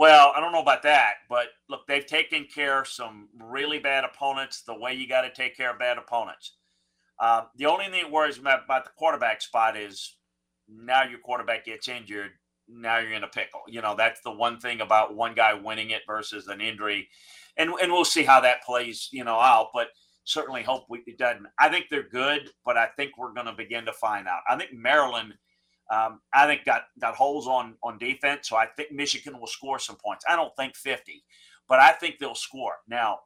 Well, 0.01 0.33
I 0.35 0.41
don't 0.41 0.53
know 0.53 0.63
about 0.63 0.83
that, 0.85 1.17
but 1.29 1.49
look, 1.69 1.87
they've 1.87 2.07
taken 2.07 2.47
care 2.47 2.81
of 2.81 2.89
some 2.89 3.29
really 3.39 3.79
bad 3.79 4.03
opponents 4.03 4.63
the 4.63 4.75
way 4.75 4.95
you 4.95 5.07
got 5.07 5.21
to 5.21 5.31
take 5.31 5.55
care 5.55 5.73
of 5.73 5.79
bad 5.79 5.99
opponents. 5.99 6.57
Uh, 7.19 7.43
the 7.59 7.67
only 7.67 7.85
thing 7.85 8.05
that 8.05 8.11
worries 8.11 8.39
me 8.41 8.51
about 8.51 8.85
the 8.85 8.93
quarterback 8.97 9.43
spot 9.43 9.77
is 9.77 10.17
now 10.67 11.03
your 11.03 11.19
quarterback 11.19 11.67
gets 11.67 11.87
injured. 11.87 12.31
Now 12.67 12.97
you're 12.97 13.13
in 13.13 13.25
a 13.25 13.29
pickle. 13.29 13.61
You 13.69 13.83
know, 13.83 13.95
that's 13.95 14.23
the 14.23 14.31
one 14.33 14.59
thing 14.59 14.81
about 14.81 15.17
one 15.17 15.35
guy 15.35 15.53
winning 15.53 15.91
it 15.91 16.01
versus 16.07 16.49
an 16.49 16.63
injury. 16.63 17.07
And, 17.59 17.71
and 17.83 17.93
we'll 17.93 18.07
see 18.07 18.23
how 18.25 18.41
that 18.41 18.63
plays, 18.65 19.11
you 19.13 19.25
know, 19.25 19.39
out. 19.39 19.69
But 19.75 19.89
certainly 20.25 20.63
hope 20.63 20.85
we, 20.89 21.03
it 21.07 21.19
doesn't. 21.19 21.45
I 21.59 21.69
think 21.69 21.89
they're 21.91 22.09
good, 22.09 22.49
but 22.65 22.79
I 22.79 22.87
think 22.97 23.19
we're 23.19 23.35
going 23.35 23.49
to 23.49 23.53
begin 23.53 23.85
to 23.85 23.93
find 23.93 24.27
out. 24.27 24.41
I 24.49 24.57
think 24.57 24.73
Maryland, 24.73 25.35
um, 25.91 26.21
I 26.33 26.47
think 26.47 26.65
got 26.65 26.83
got 27.01 27.17
holes 27.17 27.47
on 27.47 27.75
on 27.83 27.99
defense, 27.99 28.49
so 28.49 28.57
I 28.57 28.67
think 28.67 28.93
Michigan 28.93 29.39
will 29.39 29.47
score 29.47 29.79
some 29.79 29.97
points. 29.97 30.25
I 30.29 30.37
don't 30.37 30.55
think 30.57 30.77
50, 30.77 31.25
but 31.69 31.81
I 31.81 31.93
think 31.93 32.19
they'll 32.19 32.35
score. 32.35 32.77
Now, 32.89 33.21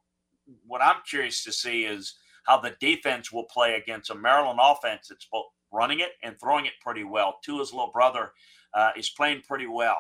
what 0.67 0.83
I'm 0.83 1.03
curious 1.09 1.45
to 1.45 1.53
see 1.53 1.85
is 1.85 2.15
how 2.45 2.61
the 2.61 2.77
defense 2.81 3.33
will 3.33 3.45
play 3.45 3.75
against 3.75 4.11
a 4.11 4.15
Maryland 4.15 4.61
offense 4.63 5.09
that's 5.09 5.27
both 5.31 5.47
running 5.73 6.01
it 6.01 6.13
and 6.23 6.39
throwing 6.39 6.67
it 6.67 6.73
pretty 6.81 7.05
well. 7.05 7.39
Tua's 7.45 7.73
little 7.73 7.91
brother 7.93 8.33
uh, 8.75 8.91
is 8.97 9.11
playing 9.11 9.43
pretty 9.47 9.67
well. 9.67 9.97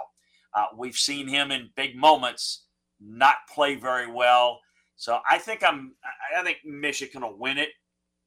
Uh, 0.54 0.66
we've 0.76 0.96
seen 0.96 1.26
him 1.26 1.50
in 1.50 1.70
big 1.76 1.96
moments 1.96 2.64
not 3.00 3.36
play 3.52 3.74
very 3.74 4.10
well. 4.10 4.60
So 4.96 5.18
I 5.28 5.38
think 5.38 5.62
I'm. 5.64 5.94
I 6.36 6.42
think 6.42 6.58
Michigan 6.64 7.22
will 7.22 7.36
win 7.36 7.58
it, 7.58 7.70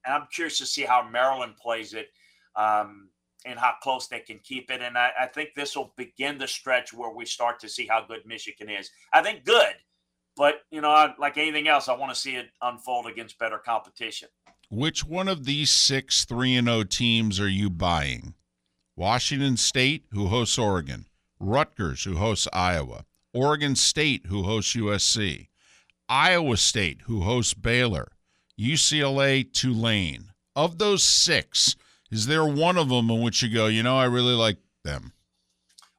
and 0.06 0.14
I'm 0.14 0.28
curious 0.32 0.58
to 0.60 0.66
see 0.66 0.84
how 0.84 1.08
Maryland 1.10 1.56
plays 1.56 1.94
it, 1.94 2.10
um, 2.56 3.10
and 3.46 3.60
how 3.60 3.74
close 3.82 4.08
they 4.08 4.20
can 4.20 4.40
keep 4.44 4.72
it. 4.72 4.82
And 4.82 4.98
I, 4.98 5.12
I 5.22 5.26
think 5.28 5.50
this 5.56 5.76
will 5.76 5.94
begin 5.96 6.38
the 6.38 6.48
stretch 6.48 6.94
where 6.94 7.12
we 7.12 7.26
start 7.26 7.60
to 7.62 7.70
see 7.70 7.88
how 7.88 8.06
good 8.06 8.26
Michigan 8.26 8.70
is. 8.70 8.90
I 9.14 9.22
think 9.22 9.46
good, 9.46 9.74
but 10.36 10.62
you 10.72 10.82
know, 10.82 11.14
like 11.20 11.38
anything 11.38 11.68
else, 11.68 11.88
I 11.88 11.96
want 11.96 12.14
to 12.14 12.20
see 12.20 12.36
it 12.36 12.50
unfold 12.62 13.08
against 13.08 13.40
better 13.40 13.58
competition. 13.58 14.30
Which 14.70 15.06
one 15.06 15.28
of 15.28 15.46
these 15.46 15.72
six 15.72 16.26
three 16.26 16.56
and 16.56 16.68
zero 16.68 16.84
teams 16.84 17.40
are 17.40 17.50
you 17.50 17.70
buying? 17.70 18.34
Washington 18.96 19.58
State, 19.58 20.06
who 20.12 20.28
hosts 20.28 20.58
Oregon, 20.58 21.06
Rutgers, 21.40 22.04
who 22.04 22.16
hosts 22.18 22.48
Iowa, 22.52 23.06
Oregon 23.34 23.76
State, 23.76 24.26
who 24.26 24.44
hosts 24.44 24.76
USC. 24.76 25.50
Iowa 26.10 26.58
State, 26.58 27.02
who 27.06 27.22
hosts 27.22 27.54
Baylor, 27.54 28.12
UCLA, 28.60 29.52
Tulane. 29.52 30.30
Of 30.56 30.80
those 30.80 31.04
six, 31.04 31.76
is 32.12 32.28
there 32.28 32.46
one 32.46 32.78
of 32.78 32.90
them 32.90 33.10
in 33.10 33.22
which 33.22 33.42
you 33.42 33.54
go, 33.54 33.68
you 33.68 33.84
know, 33.84 33.98
I 33.98 34.06
really 34.06 34.34
like 34.34 34.58
them? 34.84 35.14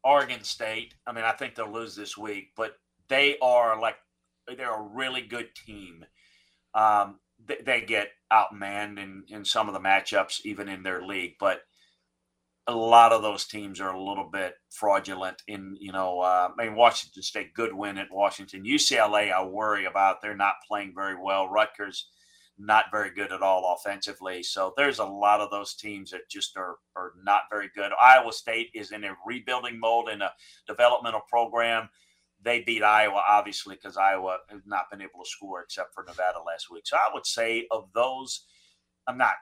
Oregon 0.05 0.43
State. 0.43 0.95
I 1.07 1.13
mean, 1.13 1.25
I 1.25 1.33
think 1.33 1.55
they'll 1.55 1.73
lose 1.73 1.95
this 1.95 2.17
week, 2.17 2.53
but 2.57 2.77
they 3.09 3.37
are 3.43 3.81
like 3.81 3.97
they're 4.57 4.75
a 4.75 4.83
really 4.83 5.23
good 5.23 5.55
team. 5.55 6.07
Um, 6.75 7.19
they, 7.45 7.59
they, 7.65 7.81
get 7.83 8.11
outmanned 8.33 8.99
in 8.99 9.25
in 9.29 9.45
some 9.45 9.69
of 9.69 9.75
the 9.75 9.81
matchups, 9.81 10.41
even 10.45 10.69
in 10.69 10.83
their 10.83 11.03
league, 11.03 11.35
but 11.39 11.63
a 12.69 12.75
lot 12.75 13.13
of 13.13 13.23
those 13.23 13.47
teams 13.47 13.81
are 13.81 13.91
a 13.91 14.01
little 14.01 14.29
bit 14.31 14.55
fraudulent 14.71 15.43
in 15.49 15.77
you 15.81 15.91
know 15.91 16.21
uh, 16.21 16.51
I 16.57 16.65
mean 16.65 16.77
Washington 16.77 17.23
State 17.23 17.55
good 17.55 17.73
win 17.73 17.97
at 17.97 18.13
Washington 18.13 18.65
UCLA 18.65 19.33
I 19.33 19.43
worry 19.43 19.87
about 19.87 20.21
they're 20.21 20.37
not 20.37 20.57
playing 20.69 20.93
very 20.95 21.17
well 21.21 21.49
Rutgers 21.49 22.09
not 22.59 22.87
very 22.91 23.11
good 23.11 23.33
at 23.33 23.43
all 23.43 23.77
offensively 23.77 24.43
so 24.43 24.73
there's 24.77 24.99
a 24.99 25.05
lot 25.05 25.41
of 25.41 25.51
those 25.51 25.75
teams 25.75 26.11
that 26.11 26.29
just 26.29 26.57
are 26.57 26.77
are 26.97 27.13
not 27.23 27.43
very 27.51 27.71
good 27.75 27.93
Iowa 28.01 28.33
State 28.33 28.71
is 28.75 28.93
in 28.93 29.05
a 29.05 29.17
rebuilding 29.27 29.79
mode 29.79 30.09
in 30.09 30.23
a 30.23 30.33
developmental 30.67 31.23
program 31.29 31.89
they 32.43 32.61
beat 32.61 32.83
Iowa 32.83 33.23
obviously 33.29 33.77
because 33.77 33.97
Iowa 33.97 34.39
has 34.51 34.63
not 34.67 34.91
been 34.91 35.01
able 35.01 35.23
to 35.23 35.29
score 35.29 35.63
except 35.63 35.95
for 35.95 36.05
Nevada 36.05 36.41
last 36.47 36.71
week 36.71 36.87
so 36.87 36.97
I 36.97 37.13
would 37.13 37.27
say 37.27 37.67
of 37.71 37.89
those 37.95 38.45
I'm 39.07 39.19
not 39.19 39.35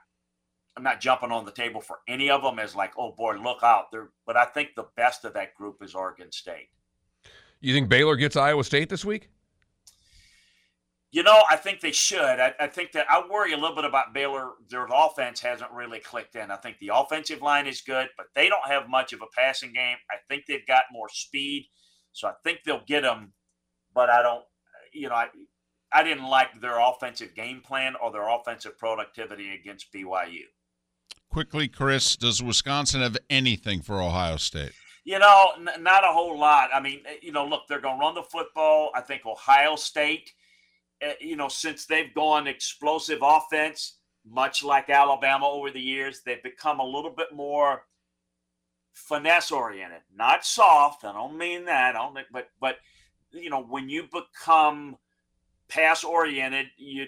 I'm 0.77 0.83
not 0.83 1.01
jumping 1.01 1.31
on 1.31 1.43
the 1.43 1.51
table 1.51 1.81
for 1.81 1.99
any 2.07 2.29
of 2.29 2.43
them 2.43 2.59
as 2.59 2.75
like, 2.75 2.93
oh 2.99 3.11
boy, 3.11 3.33
look 3.37 3.63
out. 3.63 3.91
There, 3.91 4.09
but 4.27 4.37
I 4.37 4.45
think 4.45 4.75
the 4.75 4.85
best 4.95 5.25
of 5.25 5.33
that 5.33 5.55
group 5.55 5.77
is 5.81 5.95
Oregon 5.95 6.31
State. 6.31 6.69
You 7.61 7.73
think 7.73 7.89
Baylor 7.89 8.15
gets 8.15 8.35
Iowa 8.35 8.63
State 8.63 8.87
this 8.87 9.03
week? 9.03 9.29
You 11.11 11.23
know, 11.23 11.43
I 11.49 11.55
think 11.55 11.79
they 11.79 11.93
should. 11.93 12.19
I, 12.19 12.53
I, 12.59 12.67
think 12.67 12.91
that 12.91 13.05
I 13.09 13.23
worry 13.29 13.53
a 13.53 13.57
little 13.57 13.75
bit 13.75 13.85
about 13.85 14.13
Baylor. 14.13 14.51
Their 14.69 14.87
offense 14.93 15.39
hasn't 15.39 15.71
really 15.71 15.99
clicked 15.99 16.35
in. 16.35 16.51
I 16.51 16.57
think 16.57 16.79
the 16.79 16.91
offensive 16.93 17.41
line 17.41 17.65
is 17.65 17.81
good, 17.81 18.09
but 18.17 18.25
they 18.35 18.49
don't 18.49 18.67
have 18.67 18.89
much 18.89 19.13
of 19.13 19.21
a 19.21 19.27
passing 19.35 19.71
game. 19.71 19.95
I 20.11 20.17
think 20.27 20.43
they've 20.45 20.67
got 20.67 20.83
more 20.91 21.07
speed, 21.09 21.69
so 22.11 22.27
I 22.27 22.33
think 22.43 22.59
they'll 22.65 22.83
get 22.85 23.03
them. 23.03 23.31
But 23.95 24.09
I 24.09 24.21
don't, 24.21 24.43
you 24.93 25.07
know, 25.07 25.15
I 25.15 25.27
I 25.93 26.03
didn't 26.03 26.27
like 26.27 26.59
their 26.59 26.79
offensive 26.79 27.33
game 27.35 27.61
plan 27.61 27.95
or 28.01 28.11
their 28.11 28.27
offensive 28.27 28.77
productivity 28.77 29.53
against 29.53 29.91
BYU. 29.93 30.43
Quickly, 31.31 31.67
Chris, 31.67 32.15
does 32.15 32.41
Wisconsin 32.41 33.01
have 33.01 33.17
anything 33.29 33.81
for 33.81 34.01
Ohio 34.01 34.37
State? 34.37 34.73
You 35.03 35.19
know, 35.19 35.51
n- 35.57 35.83
not 35.83 36.03
a 36.03 36.11
whole 36.11 36.37
lot. 36.37 36.69
I 36.73 36.79
mean, 36.81 37.01
eh, 37.05 37.17
you 37.21 37.31
know, 37.31 37.45
look, 37.45 37.63
they're 37.67 37.79
going 37.79 37.97
to 37.97 38.05
run 38.05 38.15
the 38.15 38.23
football. 38.23 38.91
I 38.95 39.01
think 39.01 39.25
Ohio 39.25 39.75
State, 39.75 40.33
you 41.19 41.35
know, 41.35 41.47
since 41.47 41.85
they've 41.85 42.13
gone 42.13 42.47
explosive 42.47 43.19
offense, 43.21 43.97
much 44.25 44.63
like 44.63 44.89
Alabama 44.89 45.47
over 45.47 45.71
the 45.71 45.79
years, 45.79 46.21
they've 46.25 46.43
become 46.43 46.79
a 46.79 46.85
little 46.85 47.11
bit 47.11 47.33
more 47.33 47.83
finesse 48.93 49.51
oriented, 49.51 50.01
not 50.13 50.45
soft. 50.45 51.05
I 51.05 51.13
don't 51.13 51.37
mean 51.37 51.65
that. 51.65 51.95
I 51.95 51.99
don't 51.99 52.17
but 52.31 52.49
but 52.59 52.77
you 53.31 53.49
know, 53.49 53.63
when 53.63 53.89
you 53.89 54.07
become 54.11 54.97
pass 55.69 56.03
oriented, 56.03 56.67
you 56.77 57.05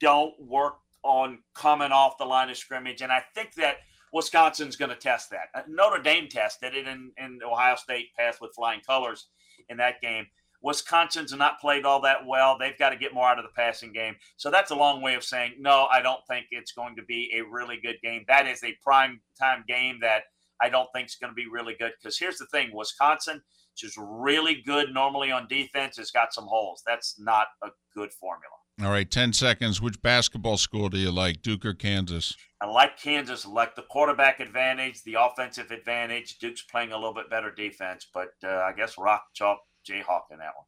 don't 0.00 0.34
work 0.40 0.76
on 1.02 1.38
coming 1.54 1.92
off 1.92 2.18
the 2.18 2.24
line 2.24 2.50
of 2.50 2.56
scrimmage. 2.56 3.00
And 3.00 3.12
I 3.12 3.22
think 3.34 3.54
that 3.54 3.76
Wisconsin's 4.12 4.76
going 4.76 4.90
to 4.90 4.96
test 4.96 5.30
that. 5.30 5.48
Uh, 5.54 5.62
Notre 5.68 6.02
Dame 6.02 6.28
tested 6.28 6.74
it, 6.74 6.86
and, 6.86 7.12
and 7.16 7.42
Ohio 7.42 7.76
State 7.76 8.08
passed 8.18 8.40
with 8.40 8.54
flying 8.54 8.80
colors 8.86 9.28
in 9.68 9.76
that 9.78 10.00
game. 10.00 10.26
Wisconsin's 10.66 11.32
not 11.32 11.60
played 11.60 11.84
all 11.84 12.00
that 12.00 12.26
well. 12.26 12.58
They've 12.58 12.76
got 12.76 12.90
to 12.90 12.96
get 12.96 13.14
more 13.14 13.28
out 13.28 13.38
of 13.38 13.44
the 13.44 13.52
passing 13.56 13.92
game. 13.92 14.16
So 14.36 14.50
that's 14.50 14.72
a 14.72 14.74
long 14.74 15.00
way 15.00 15.14
of 15.14 15.22
saying, 15.22 15.54
no, 15.60 15.86
I 15.92 16.02
don't 16.02 16.20
think 16.28 16.46
it's 16.50 16.72
going 16.72 16.96
to 16.96 17.04
be 17.04 17.30
a 17.36 17.48
really 17.48 17.78
good 17.80 17.96
game. 18.02 18.24
That 18.26 18.48
is 18.48 18.64
a 18.64 18.76
prime 18.82 19.20
time 19.40 19.62
game 19.68 19.98
that 20.02 20.24
I 20.60 20.68
don't 20.68 20.88
think 20.92 21.06
is 21.06 21.14
going 21.20 21.30
to 21.30 21.36
be 21.36 21.46
really 21.48 21.76
good. 21.78 21.92
Because 21.96 22.18
here's 22.18 22.38
the 22.38 22.46
thing 22.46 22.70
Wisconsin, 22.74 23.36
which 23.36 23.88
is 23.88 23.94
really 23.96 24.60
good 24.66 24.92
normally 24.92 25.30
on 25.30 25.46
defense, 25.46 25.98
has 25.98 26.10
got 26.10 26.34
some 26.34 26.46
holes. 26.46 26.82
That's 26.84 27.14
not 27.16 27.46
a 27.62 27.68
good 27.94 28.12
formula. 28.12 28.56
All 28.82 28.90
right, 28.90 29.08
10 29.08 29.34
seconds. 29.34 29.80
Which 29.80 30.02
basketball 30.02 30.56
school 30.56 30.88
do 30.88 30.98
you 30.98 31.12
like, 31.12 31.42
Duke 31.42 31.64
or 31.64 31.74
Kansas? 31.74 32.36
I 32.60 32.66
like 32.66 32.98
Kansas. 32.98 33.46
I 33.46 33.50
like 33.50 33.76
the 33.76 33.82
quarterback 33.82 34.40
advantage, 34.40 35.04
the 35.04 35.16
offensive 35.20 35.70
advantage. 35.70 36.38
Duke's 36.38 36.62
playing 36.62 36.90
a 36.90 36.96
little 36.96 37.14
bit 37.14 37.30
better 37.30 37.52
defense, 37.52 38.08
but 38.12 38.30
uh, 38.42 38.48
I 38.48 38.72
guess 38.76 38.98
Rock 38.98 39.22
Chalk 39.32 39.60
Jayhawk 39.86 40.30
in 40.30 40.38
that 40.38 40.54
one. 40.56 40.66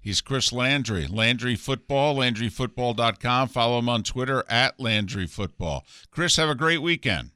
He's 0.00 0.20
Chris 0.20 0.52
Landry, 0.52 1.06
Landry 1.06 1.56
Football, 1.56 2.16
LandryFootball.com. 2.16 3.48
Follow 3.48 3.78
him 3.78 3.88
on 3.88 4.02
Twitter 4.02 4.44
at 4.48 4.80
Landry 4.80 5.26
Football. 5.26 5.84
Chris, 6.10 6.36
have 6.36 6.48
a 6.48 6.54
great 6.54 6.80
weekend. 6.80 7.30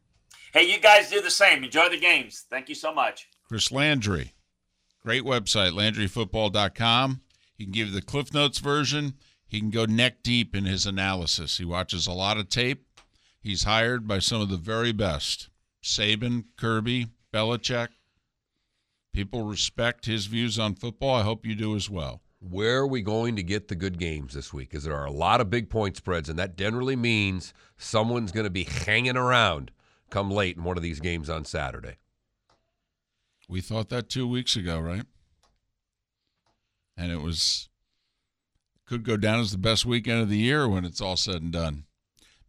Hey, 0.52 0.62
you 0.62 0.80
guys 0.80 1.10
do 1.10 1.20
the 1.20 1.30
same. 1.30 1.62
Enjoy 1.62 1.90
the 1.90 1.98
games. 1.98 2.46
Thank 2.48 2.68
you 2.68 2.74
so 2.74 2.94
much. 2.94 3.28
Chris 3.46 3.70
Landry, 3.70 4.32
great 5.02 5.24
website, 5.24 5.72
LandryFootball.com. 5.72 7.20
He 7.58 7.64
can 7.64 7.72
give 7.72 7.88
you 7.88 7.94
the 7.94 8.02
Cliff 8.02 8.32
Notes 8.32 8.58
version 8.58 9.14
he 9.54 9.60
can 9.60 9.70
go 9.70 9.84
neck 9.84 10.24
deep 10.24 10.56
in 10.56 10.64
his 10.64 10.84
analysis. 10.84 11.58
He 11.58 11.64
watches 11.64 12.08
a 12.08 12.12
lot 12.12 12.38
of 12.38 12.48
tape. 12.48 12.86
He's 13.40 13.62
hired 13.62 14.08
by 14.08 14.18
some 14.18 14.40
of 14.40 14.48
the 14.48 14.56
very 14.56 14.90
best 14.90 15.48
Saban, 15.80 16.46
Kirby, 16.56 17.06
Belichick. 17.32 17.90
People 19.14 19.44
respect 19.44 20.06
his 20.06 20.26
views 20.26 20.58
on 20.58 20.74
football. 20.74 21.14
I 21.14 21.22
hope 21.22 21.46
you 21.46 21.54
do 21.54 21.76
as 21.76 21.88
well. 21.88 22.20
Where 22.40 22.78
are 22.78 22.86
we 22.86 23.00
going 23.00 23.36
to 23.36 23.44
get 23.44 23.68
the 23.68 23.76
good 23.76 23.96
games 23.96 24.34
this 24.34 24.52
week? 24.52 24.70
Because 24.70 24.82
there 24.82 24.96
are 24.96 25.06
a 25.06 25.12
lot 25.12 25.40
of 25.40 25.48
big 25.48 25.70
point 25.70 25.96
spreads, 25.96 26.28
and 26.28 26.36
that 26.40 26.58
generally 26.58 26.96
means 26.96 27.54
someone's 27.78 28.32
going 28.32 28.44
to 28.44 28.50
be 28.50 28.64
hanging 28.64 29.16
around 29.16 29.70
come 30.10 30.32
late 30.32 30.56
in 30.56 30.64
one 30.64 30.76
of 30.76 30.82
these 30.82 30.98
games 30.98 31.30
on 31.30 31.44
Saturday. 31.44 31.94
We 33.48 33.60
thought 33.60 33.88
that 33.90 34.08
two 34.08 34.26
weeks 34.26 34.56
ago, 34.56 34.80
right? 34.80 35.04
And 36.96 37.12
it 37.12 37.20
was 37.20 37.68
could 38.84 39.04
go 39.04 39.16
down 39.16 39.38
as 39.38 39.52
the 39.52 39.58
best 39.58 39.86
weekend 39.86 40.22
of 40.22 40.28
the 40.28 40.36
year 40.36 40.68
when 40.68 40.84
it's 40.84 41.00
all 41.00 41.16
said 41.16 41.40
and 41.40 41.52
done. 41.52 41.84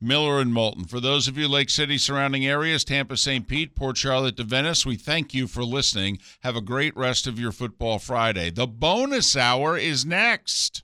Miller 0.01 0.39
and 0.39 0.53
Moulton. 0.53 0.85
For 0.85 0.99
those 0.99 1.27
of 1.27 1.37
you 1.37 1.47
Lake 1.47 1.69
City 1.69 1.97
surrounding 1.97 2.45
areas, 2.45 2.83
Tampa, 2.83 3.17
St. 3.17 3.47
Pete, 3.47 3.75
Port 3.75 3.97
Charlotte 3.97 4.37
to 4.37 4.43
Venice, 4.43 4.85
we 4.85 4.95
thank 4.95 5.33
you 5.33 5.47
for 5.47 5.63
listening. 5.63 6.19
Have 6.41 6.55
a 6.55 6.61
great 6.61 6.95
rest 6.95 7.27
of 7.27 7.39
your 7.39 7.51
football 7.51 7.99
Friday. 7.99 8.49
The 8.49 8.67
bonus 8.67 9.35
hour 9.35 9.77
is 9.77 10.05
next. 10.05 10.83